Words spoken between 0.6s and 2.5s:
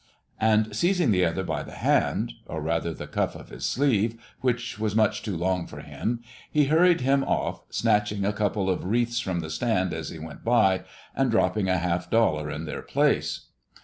seizing the other by the hand,